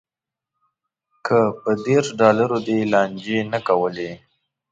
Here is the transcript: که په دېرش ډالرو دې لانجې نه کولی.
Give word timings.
که 1.25 1.39
په 1.61 1.71
دېرش 1.85 2.07
ډالرو 2.19 2.57
دې 2.67 2.79
لانجې 2.93 3.39
نه 3.51 3.59
کولی. 3.67 4.11